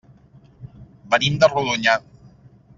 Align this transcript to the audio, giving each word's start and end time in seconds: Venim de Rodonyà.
Venim 1.13 1.37
de 1.45 1.53
Rodonyà. 1.53 1.97